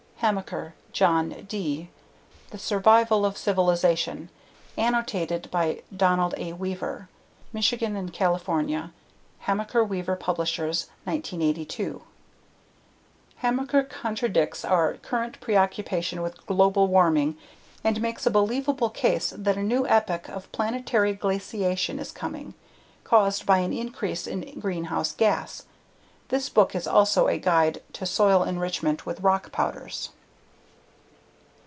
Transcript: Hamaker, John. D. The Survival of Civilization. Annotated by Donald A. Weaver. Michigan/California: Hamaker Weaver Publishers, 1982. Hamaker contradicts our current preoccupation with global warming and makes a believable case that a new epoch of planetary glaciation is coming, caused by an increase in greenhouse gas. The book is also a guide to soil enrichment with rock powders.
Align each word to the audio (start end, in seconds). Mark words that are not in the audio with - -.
Hamaker, 0.23 0.75
John. 0.91 1.29
D. 1.49 1.89
The 2.51 2.59
Survival 2.59 3.25
of 3.25 3.35
Civilization. 3.39 4.29
Annotated 4.77 5.49
by 5.49 5.81
Donald 5.97 6.35
A. 6.37 6.53
Weaver. 6.53 7.09
Michigan/California: 7.51 8.93
Hamaker 9.47 9.83
Weaver 9.83 10.15
Publishers, 10.15 10.89
1982. 11.05 12.03
Hamaker 13.41 13.89
contradicts 13.89 14.63
our 14.63 14.93
current 14.97 15.39
preoccupation 15.41 16.21
with 16.21 16.45
global 16.45 16.85
warming 16.87 17.35
and 17.83 17.99
makes 17.99 18.27
a 18.27 18.29
believable 18.29 18.91
case 18.91 19.33
that 19.35 19.57
a 19.57 19.63
new 19.63 19.87
epoch 19.87 20.29
of 20.29 20.51
planetary 20.51 21.13
glaciation 21.15 21.97
is 21.97 22.11
coming, 22.11 22.53
caused 23.03 23.47
by 23.47 23.57
an 23.57 23.73
increase 23.73 24.27
in 24.27 24.59
greenhouse 24.59 25.13
gas. 25.13 25.63
The 26.29 26.49
book 26.53 26.73
is 26.75 26.87
also 26.87 27.27
a 27.27 27.37
guide 27.37 27.81
to 27.91 28.05
soil 28.05 28.43
enrichment 28.43 29.05
with 29.05 29.19
rock 29.19 29.51
powders. 29.51 30.11